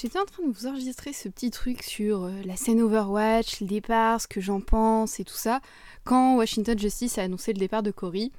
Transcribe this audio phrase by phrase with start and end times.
[0.00, 3.66] J'étais en train de vous enregistrer ce petit truc sur euh, la scène Overwatch, le
[3.66, 5.60] départ, ce que j'en pense et tout ça,
[6.04, 8.30] quand Washington Justice a annoncé le départ de Cory,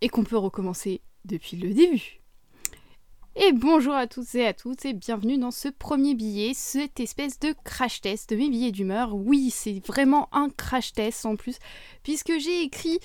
[0.00, 2.20] et qu'on peut recommencer depuis le début.
[3.34, 7.40] Et bonjour à tous et à toutes et bienvenue dans ce premier billet, cette espèce
[7.40, 9.12] de crash test de mes billets d'humeur.
[9.12, 11.58] Oui, c'est vraiment un crash test en plus,
[12.04, 13.00] puisque j'ai écrit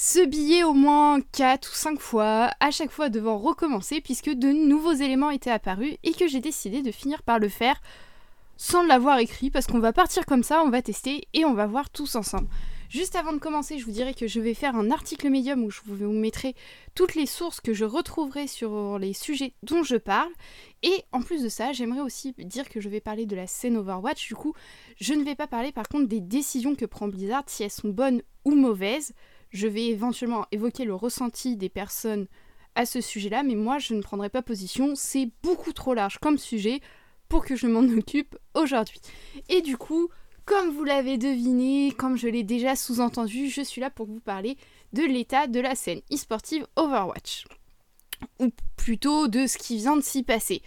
[0.00, 4.52] ce billet au moins 4 ou 5 fois, à chaque fois devant recommencer, puisque de
[4.52, 7.82] nouveaux éléments étaient apparus et que j'ai décidé de finir par le faire
[8.56, 11.66] sans l'avoir écrit, parce qu'on va partir comme ça, on va tester et on va
[11.66, 12.46] voir tous ensemble.
[12.88, 15.70] Juste avant de commencer, je vous dirais que je vais faire un article médium où
[15.72, 16.54] je vous mettrai
[16.94, 20.30] toutes les sources que je retrouverai sur les sujets dont je parle.
[20.84, 23.76] Et en plus de ça, j'aimerais aussi dire que je vais parler de la scène
[23.76, 24.28] Overwatch.
[24.28, 24.54] Du coup,
[25.00, 27.88] je ne vais pas parler par contre des décisions que prend Blizzard, si elles sont
[27.88, 29.12] bonnes ou mauvaises.
[29.50, 32.26] Je vais éventuellement évoquer le ressenti des personnes
[32.74, 36.38] à ce sujet-là, mais moi je ne prendrai pas position, c'est beaucoup trop large comme
[36.38, 36.80] sujet
[37.28, 39.00] pour que je m'en occupe aujourd'hui.
[39.48, 40.08] Et du coup,
[40.44, 44.56] comme vous l'avez deviné, comme je l'ai déjà sous-entendu, je suis là pour vous parler
[44.92, 47.44] de l'état de la scène e-sportive Overwatch.
[48.40, 50.62] Ou plutôt de ce qui vient de s'y passer.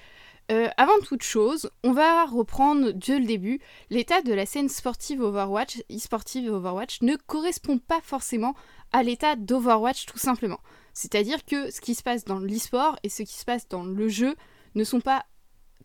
[0.51, 3.59] Euh, avant toute chose, on va reprendre dès le début.
[3.89, 8.53] L'état de la scène sportive Overwatch, e-sportive Overwatch, ne correspond pas forcément
[8.91, 10.59] à l'état d'Overwatch tout simplement.
[10.93, 14.07] C'est-à-dire que ce qui se passe dans l'e-sport et ce qui se passe dans le
[14.09, 14.35] jeu
[14.75, 15.25] ne sont pas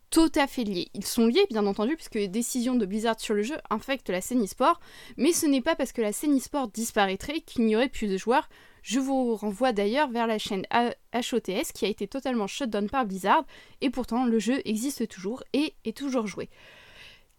[0.09, 0.89] tout à fait liés.
[0.93, 4.21] Ils sont liés, bien entendu, puisque les décisions de Blizzard sur le jeu infectent la
[4.21, 4.79] scène e-sport,
[5.17, 8.17] mais ce n'est pas parce que la scène e-sport disparaîtrait qu'il n'y aurait plus de
[8.17, 8.47] joueurs.
[8.83, 10.65] Je vous renvoie d'ailleurs vers la chaîne
[11.13, 13.45] HOTS qui a été totalement shutdown par Blizzard,
[13.81, 16.49] et pourtant le jeu existe toujours et est toujours joué.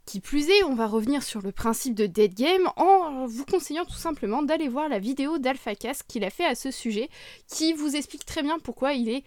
[0.09, 3.85] Qui plus est, on va revenir sur le principe de Dead Game en vous conseillant
[3.85, 7.11] tout simplement d'aller voir la vidéo d'AlphaCast qu'il a fait à ce sujet,
[7.47, 9.23] qui vous explique très bien pourquoi il est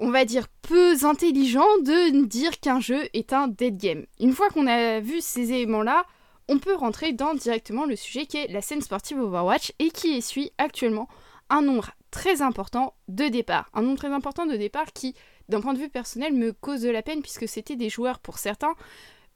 [0.00, 4.06] on va dire, peu intelligent de dire qu'un jeu est un dead game.
[4.18, 6.06] Une fois qu'on a vu ces éléments-là,
[6.48, 10.14] on peut rentrer dans directement le sujet qui est la scène sportive Overwatch et qui
[10.16, 11.06] essuie actuellement
[11.50, 13.68] un nombre très important de départs.
[13.74, 15.14] Un nombre très important de départs qui,
[15.50, 18.38] d'un point de vue personnel, me cause de la peine puisque c'était des joueurs pour
[18.38, 18.74] certains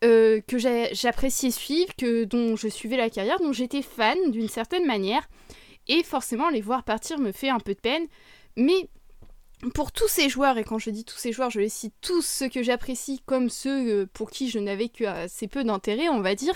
[0.04, 4.86] euh, que j'appréciais suivre, que, dont je suivais la carrière, dont j'étais fan d'une certaine
[4.86, 5.26] manière.
[5.88, 8.06] Et forcément, les voir partir me fait un peu de peine.
[8.56, 8.88] Mais
[9.74, 12.22] pour tous ces joueurs, et quand je dis tous ces joueurs, je les cite tous
[12.22, 16.20] ceux que j'apprécie comme ceux euh, pour qui je n'avais que assez peu d'intérêt, on
[16.20, 16.54] va dire,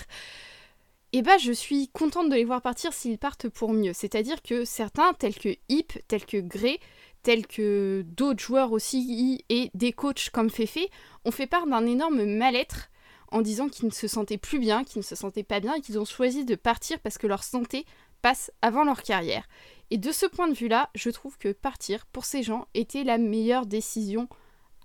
[1.13, 3.93] eh bah je suis contente de les voir partir s'ils partent pour mieux.
[3.93, 6.79] C'est-à-dire que certains, tels que Hip, tels que Grey,
[7.23, 10.87] tels que d'autres joueurs aussi, et des coachs comme Fefe,
[11.25, 12.90] ont fait part d'un énorme mal-être
[13.31, 15.81] en disant qu'ils ne se sentaient plus bien, qu'ils ne se sentaient pas bien, et
[15.81, 17.85] qu'ils ont choisi de partir parce que leur santé
[18.21, 19.47] passe avant leur carrière.
[19.89, 23.17] Et de ce point de vue-là, je trouve que partir pour ces gens était la
[23.17, 24.27] meilleure décision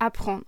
[0.01, 0.45] à prendre.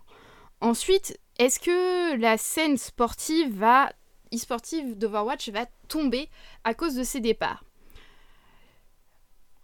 [0.61, 3.93] Ensuite, est-ce que la scène sportive va
[4.35, 6.29] e-sportive d'Overwatch va tomber
[6.65, 7.65] à cause de ces départs?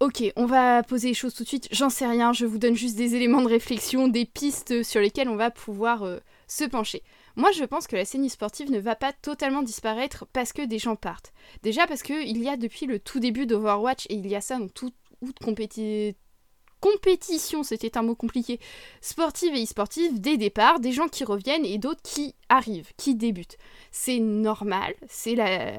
[0.00, 1.68] Ok, on va poser les choses tout de suite.
[1.72, 5.28] J'en sais rien, je vous donne juste des éléments de réflexion, des pistes sur lesquelles
[5.28, 7.02] on va pouvoir euh, se pencher.
[7.36, 10.78] Moi, je pense que la scène sportive ne va pas totalement disparaître parce que des
[10.78, 11.32] gens partent.
[11.62, 14.58] Déjà parce qu'il y a depuis le tout début d'Overwatch, et il y a ça
[14.58, 14.94] dans toute,
[16.80, 18.60] compétition, c'était un mot compliqué,
[19.00, 23.56] sportive et e-sportive, des départs, des gens qui reviennent et d'autres qui arrivent, qui débutent.
[23.90, 25.78] C'est normal, c'est la,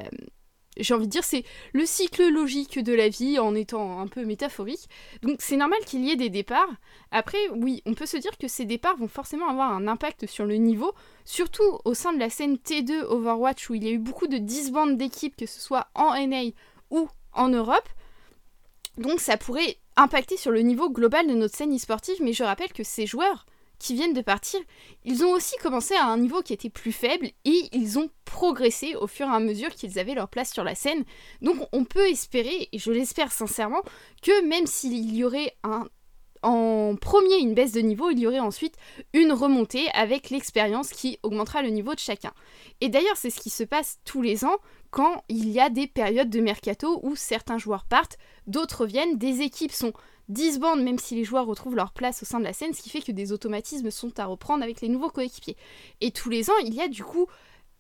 [0.78, 1.44] j'ai envie de dire, c'est
[1.74, 4.90] le cycle logique de la vie en étant un peu métaphorique.
[5.22, 6.69] Donc c'est normal qu'il y ait des départs.
[7.12, 10.46] Après, oui, on peut se dire que ces départs vont forcément avoir un impact sur
[10.46, 10.94] le niveau,
[11.24, 14.38] surtout au sein de la scène T2 Overwatch où il y a eu beaucoup de
[14.38, 16.52] disbandes d'équipes, que ce soit en NA
[16.90, 17.88] ou en Europe.
[18.97, 22.74] Donc ça pourrait impacter sur le niveau global de notre scène e-sportive, mais je rappelle
[22.74, 23.46] que ces joueurs
[23.80, 24.59] qui viennent de partir,
[25.03, 28.96] ils ont aussi commencé à un niveau qui était plus faible et ils ont progressé
[28.96, 31.03] au fur et à mesure qu'ils avaient leur place sur la scène.
[31.41, 33.81] Donc on peut espérer, et je l'espère sincèrement,
[34.22, 35.88] que même s'il y aurait un
[36.46, 38.76] en premier une baisse de niveau, il y aurait ensuite
[39.14, 42.34] une remontée avec l'expérience qui augmentera le niveau de chacun.
[42.82, 44.58] Et d'ailleurs, c'est ce qui se passe tous les ans
[44.92, 49.42] quand il y a des périodes de mercato où certains joueurs partent, d'autres viennent, des
[49.42, 49.92] équipes sont
[50.30, 52.90] disbandent même si les joueurs retrouvent leur place au sein de la scène, ce qui
[52.90, 55.58] fait que des automatismes sont à reprendre avec les nouveaux coéquipiers.
[56.02, 57.28] Et tous les ans, il y a du coup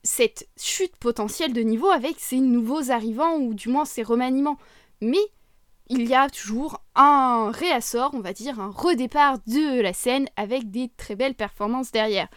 [0.03, 4.57] cette chute potentielle de niveau avec ces nouveaux arrivants ou du moins ces remaniements.
[5.01, 5.17] Mais
[5.87, 10.71] il y a toujours un réassort, on va dire, un redépart de la scène avec
[10.71, 12.27] des très belles performances derrière.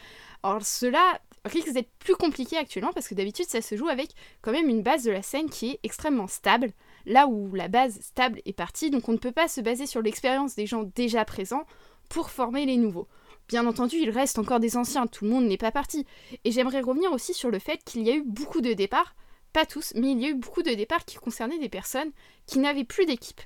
[0.43, 4.11] Alors cela risque d'être plus compliqué actuellement parce que d'habitude ça se joue avec
[4.43, 6.73] quand même une base de la scène qui est extrêmement stable,
[7.07, 10.03] là où la base stable est partie, donc on ne peut pas se baser sur
[10.03, 11.65] l'expérience des gens déjà présents
[12.09, 13.09] pour former les nouveaux.
[13.49, 16.07] Bien entendu, il reste encore des anciens, tout le monde n'est pas parti.
[16.45, 19.15] Et j'aimerais revenir aussi sur le fait qu'il y a eu beaucoup de départs,
[19.59, 22.13] pas tous, mais il y a eu beaucoup de départs qui concernaient des personnes
[22.47, 23.41] qui n'avaient plus d'équipe.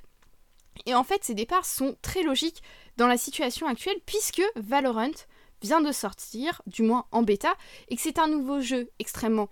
[0.85, 2.61] Et en fait, ces départs sont très logiques
[2.97, 5.25] dans la situation actuelle puisque Valorant
[5.63, 7.55] vient de sortir, du moins en bêta,
[7.87, 9.49] et que c'est un nouveau jeu extrêmement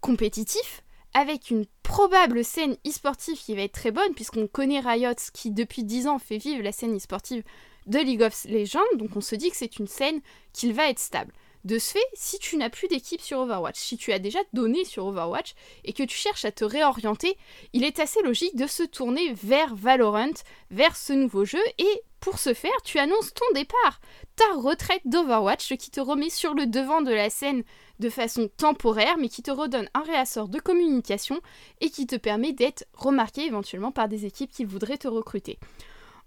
[0.00, 0.82] compétitif,
[1.12, 5.84] avec une probable scène e-sportive qui va être très bonne, puisqu'on connaît Riot qui depuis
[5.84, 7.42] 10 ans fait vivre la scène e-sportive
[7.84, 10.22] de League of Legends, donc on se dit que c'est une scène
[10.54, 11.34] qui va être stable.
[11.64, 14.84] De ce fait, si tu n'as plus d'équipe sur Overwatch, si tu as déjà donné
[14.84, 17.38] sur Overwatch et que tu cherches à te réorienter,
[17.72, 20.34] il est assez logique de se tourner vers Valorant,
[20.70, 24.00] vers ce nouveau jeu, et pour ce faire, tu annonces ton départ,
[24.36, 27.64] ta retraite d'Overwatch, ce qui te remet sur le devant de la scène
[27.98, 31.40] de façon temporaire, mais qui te redonne un réassort de communication
[31.80, 35.58] et qui te permet d'être remarqué éventuellement par des équipes qui voudraient te recruter.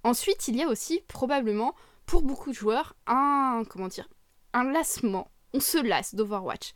[0.03, 1.75] Ensuite, il y a aussi probablement
[2.07, 4.07] pour beaucoup de joueurs un comment dire
[4.63, 5.31] lassement.
[5.53, 6.73] On se lasse d'Overwatch.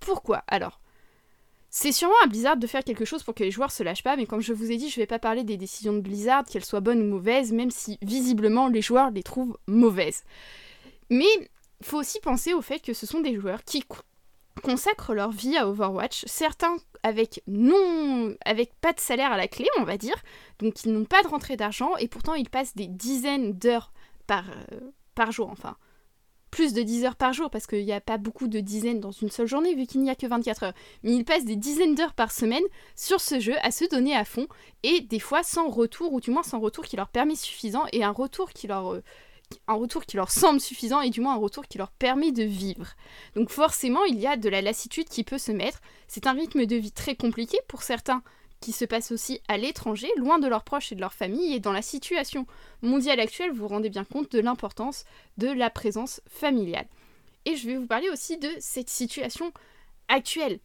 [0.00, 0.80] Pourquoi Alors,
[1.74, 4.16] c'est sûrement à Blizzard de faire quelque chose pour que les joueurs se lâchent pas,
[4.16, 6.64] mais comme je vous ai dit, je vais pas parler des décisions de Blizzard, qu'elles
[6.64, 10.24] soient bonnes ou mauvaises, même si visiblement les joueurs les trouvent mauvaises.
[11.08, 11.50] Mais
[11.82, 13.84] faut aussi penser au fait que ce sont des joueurs qui
[14.62, 19.66] consacrent leur vie à Overwatch, certains avec non avec pas de salaire à la clé,
[19.78, 20.16] on va dire,
[20.58, 23.92] donc ils n'ont pas de rentrée d'argent et pourtant ils passent des dizaines d'heures
[24.26, 25.76] par, euh, par jour, enfin
[26.52, 29.10] plus de 10 heures par jour, parce qu'il n'y a pas beaucoup de dizaines dans
[29.10, 30.74] une seule journée, vu qu'il n'y a que 24 heures.
[31.02, 32.62] Mais ils passent des dizaines d'heures par semaine
[32.94, 34.46] sur ce jeu, à se donner à fond,
[34.84, 38.04] et des fois sans retour, ou du moins sans retour qui leur permet suffisant, et
[38.04, 38.92] un retour qui leur...
[38.92, 39.02] Euh,
[39.68, 42.42] un retour qui leur semble suffisant et du moins un retour qui leur permet de
[42.42, 42.94] vivre.
[43.36, 45.82] Donc forcément, il y a de la lassitude qui peut se mettre.
[46.08, 48.22] C'est un rythme de vie très compliqué pour certains
[48.62, 51.60] qui se passe aussi à l'étranger, loin de leurs proches et de leur famille, et
[51.60, 52.46] dans la situation
[52.80, 55.04] mondiale actuelle, vous vous rendez bien compte de l'importance
[55.36, 56.86] de la présence familiale.
[57.44, 59.52] Et je vais vous parler aussi de cette situation
[60.08, 60.60] actuelle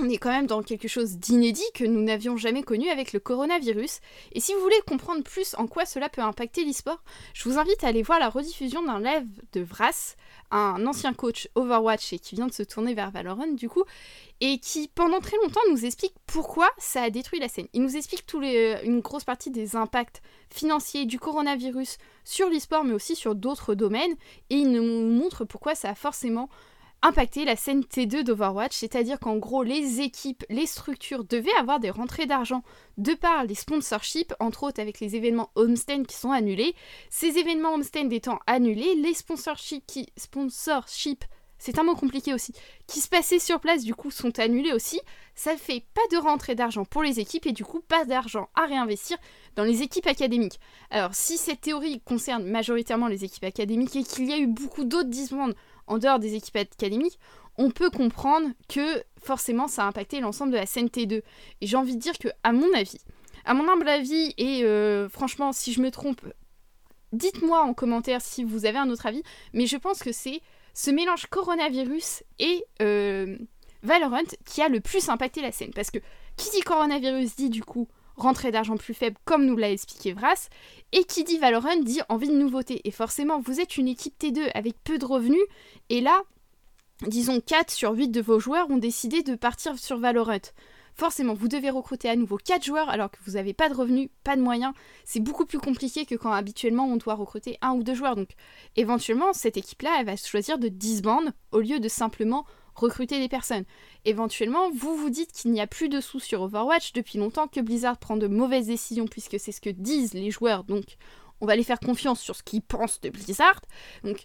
[0.00, 3.20] on est quand même dans quelque chose d'inédit que nous n'avions jamais connu avec le
[3.20, 4.00] coronavirus.
[4.32, 7.02] Et si vous voulez comprendre plus en quoi cela peut impacter l'e-sport,
[7.32, 10.16] je vous invite à aller voir la rediffusion d'un live de Vras,
[10.50, 13.84] un ancien coach Overwatch et qui vient de se tourner vers Valorant du coup,
[14.40, 17.68] et qui pendant très longtemps nous explique pourquoi ça a détruit la scène.
[17.72, 22.94] Il nous explique les, une grosse partie des impacts financiers du coronavirus sur l'e-sport mais
[22.94, 24.16] aussi sur d'autres domaines,
[24.50, 26.48] et il nous montre pourquoi ça a forcément
[27.04, 31.90] impacter la scène T2 d'Overwatch, c'est-à-dire qu'en gros les équipes, les structures devaient avoir des
[31.90, 32.62] rentrées d'argent
[32.96, 36.74] de par les sponsorships, entre autres avec les événements Homestand qui sont annulés.
[37.10, 41.24] Ces événements Homestand étant annulés, les sponsorships qui sponsorship
[41.58, 42.52] c'est un mot compliqué aussi,
[42.86, 45.00] qui se passaient sur place du coup sont annulés aussi,
[45.34, 48.66] ça fait pas de rentrée d'argent pour les équipes et du coup pas d'argent à
[48.66, 49.16] réinvestir
[49.56, 50.60] dans les équipes académiques.
[50.90, 54.84] Alors si cette théorie concerne majoritairement les équipes académiques et qu'il y a eu beaucoup
[54.84, 55.54] d'autres demandes
[55.86, 57.18] en dehors des équipes académiques,
[57.56, 61.22] on peut comprendre que forcément ça a impacté l'ensemble de la scène T2.
[61.60, 62.98] Et j'ai envie de dire que, à mon avis,
[63.44, 66.20] à mon humble avis, et euh, franchement, si je me trompe,
[67.12, 69.22] dites-moi en commentaire si vous avez un autre avis,
[69.52, 70.40] mais je pense que c'est
[70.72, 73.38] ce mélange coronavirus et euh,
[73.82, 75.72] Valorant qui a le plus impacté la scène.
[75.74, 75.98] Parce que
[76.36, 77.86] qui dit coronavirus dit du coup
[78.16, 80.48] rentrée d'argent plus faible, comme nous l'a expliqué Vras,
[80.92, 82.80] et qui dit Valorant dit envie de nouveauté.
[82.84, 85.44] Et forcément, vous êtes une équipe T2 avec peu de revenus,
[85.88, 86.22] et là,
[87.06, 90.38] disons 4 sur 8 de vos joueurs ont décidé de partir sur Valorant.
[90.96, 94.10] Forcément, vous devez recruter à nouveau 4 joueurs alors que vous n'avez pas de revenus,
[94.22, 94.72] pas de moyens.
[95.04, 98.14] C'est beaucoup plus compliqué que quand habituellement on doit recruter un ou deux joueurs.
[98.14, 98.28] Donc
[98.76, 103.64] éventuellement, cette équipe-là, elle va choisir de disband au lieu de simplement recruter des personnes.
[104.04, 107.60] Éventuellement, vous vous dites qu'il n'y a plus de sous sur Overwatch depuis longtemps, que
[107.60, 110.96] Blizzard prend de mauvaises décisions puisque c'est ce que disent les joueurs, donc
[111.40, 113.60] on va les faire confiance sur ce qu'ils pensent de Blizzard.
[114.02, 114.24] Donc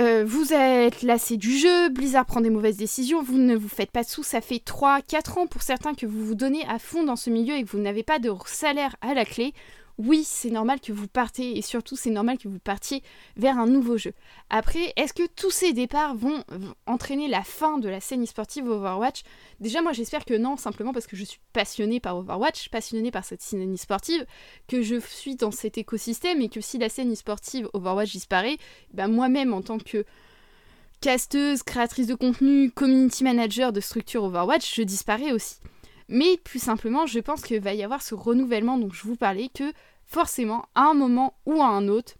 [0.00, 3.92] euh, vous êtes lassé du jeu, Blizzard prend des mauvaises décisions, vous ne vous faites
[3.92, 7.04] pas de sous, ça fait 3-4 ans pour certains que vous vous donnez à fond
[7.04, 9.54] dans ce milieu et que vous n'avez pas de salaire à la clé
[9.98, 13.02] oui, c'est normal que vous partez et surtout c'est normal que vous partiez
[13.36, 14.12] vers un nouveau jeu.
[14.50, 16.42] Après, est-ce que tous ces départs vont
[16.86, 19.22] entraîner la fin de la scène e-sportive Overwatch?
[19.60, 23.24] Déjà, moi j'espère que non, simplement parce que je suis passionnée par Overwatch, passionnée par
[23.24, 24.26] cette scène e-sportive,
[24.66, 28.58] que je suis dans cet écosystème et que si la scène e-sportive Overwatch disparaît,
[28.92, 30.04] ben moi-même en tant que
[31.00, 35.56] casteuse, créatrice de contenu, community manager de structure Overwatch, je disparais aussi.
[36.08, 39.48] Mais plus simplement, je pense qu'il va y avoir ce renouvellement dont je vous parlais,
[39.48, 39.72] que
[40.06, 42.14] forcément, à un moment ou à un autre,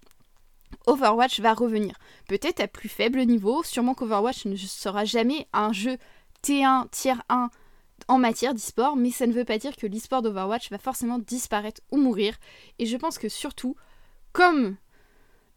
[0.87, 1.95] Overwatch va revenir.
[2.29, 5.97] Peut-être à plus faible niveau, sûrement qu'Overwatch ne sera jamais un jeu
[6.43, 7.51] T1, tier 1
[8.09, 11.81] en matière d'e-sport, mais ça ne veut pas dire que l'e-sport d'Overwatch va forcément disparaître
[11.91, 12.37] ou mourir.
[12.79, 13.77] Et je pense que surtout,
[14.33, 14.77] comme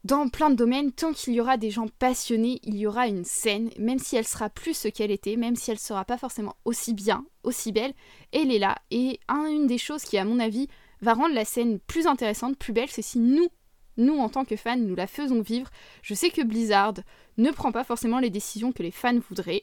[0.04, 3.24] dans plein de domaines, tant qu'il y aura des gens passionnés, il y aura une
[3.24, 6.56] scène, même si elle sera plus ce qu'elle était, même si elle sera pas forcément
[6.64, 7.94] aussi bien, aussi belle,
[8.32, 8.76] elle est là.
[8.90, 10.68] Et une des choses qui, à mon avis,
[11.00, 13.48] va rendre la scène plus intéressante, plus belle, c'est si nous,
[13.96, 15.68] nous en tant que fans, nous la faisons vivre.
[16.02, 16.94] Je sais que Blizzard
[17.36, 19.62] ne prend pas forcément les décisions que les fans voudraient.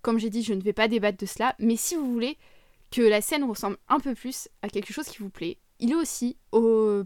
[0.00, 2.38] Comme j'ai dit, je ne vais pas débattre de cela, mais si vous voulez
[2.90, 5.96] que la scène ressemble un peu plus à quelque chose qui vous plaît, il est
[5.96, 6.36] aussi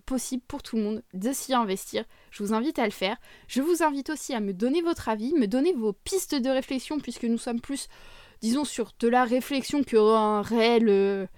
[0.04, 2.04] possible pour tout le monde de s'y investir.
[2.30, 3.16] Je vous invite à le faire.
[3.48, 7.00] Je vous invite aussi à me donner votre avis, me donner vos pistes de réflexion,
[7.00, 7.88] puisque nous sommes plus,
[8.42, 11.28] disons, sur de la réflexion qu'un réel...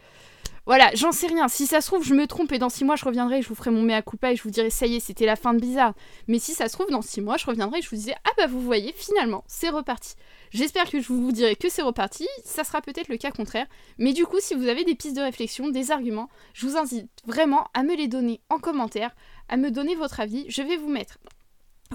[0.69, 1.49] Voilà, j'en sais rien.
[1.49, 3.55] Si ça se trouve, je me trompe et dans six mois, je reviendrai, je vous
[3.55, 5.61] ferai mon mea culpa et je vous dirai ça y est, c'était la fin de
[5.61, 5.95] Bizarre.
[6.27, 8.31] Mais si ça se trouve, dans six mois, je reviendrai et je vous disais ah
[8.37, 10.15] bah vous voyez, finalement, c'est reparti.
[10.51, 12.29] J'espère que je vous dirai que c'est reparti.
[12.45, 13.67] Ça sera peut-être le cas contraire.
[13.97, 17.09] Mais du coup, si vous avez des pistes de réflexion, des arguments, je vous invite
[17.25, 19.17] vraiment à me les donner en commentaire,
[19.49, 20.45] à me donner votre avis.
[20.51, 21.17] Je vais vous mettre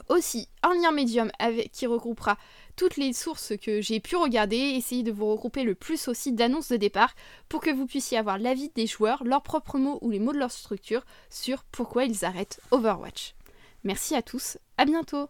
[0.10, 1.32] aussi un lien médium
[1.72, 2.38] qui regroupera
[2.76, 6.70] toutes les sources que j'ai pu regarder, essayer de vous regrouper le plus aussi d'annonces
[6.70, 7.14] de départ
[7.50, 10.40] pour que vous puissiez avoir l'avis des joueurs, leurs propres mots ou les mots de
[10.40, 13.36] leur structure sur pourquoi ils arrêtent Overwatch.
[13.84, 15.28] Merci à tous, à bientôt